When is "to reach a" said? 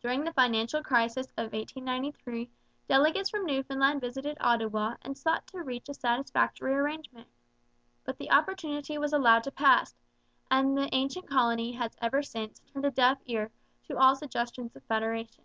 5.48-5.92